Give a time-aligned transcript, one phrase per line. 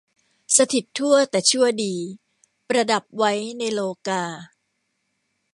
[0.57, 1.95] สถิตทั่วแต่ชั่วดี
[2.69, 4.23] ประดับไว้ในโลกา